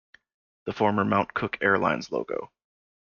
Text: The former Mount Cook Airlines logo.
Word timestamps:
The 0.65 0.73
former 0.73 1.05
Mount 1.05 1.31
Cook 1.35 1.59
Airlines 1.61 2.11
logo. 2.11 2.49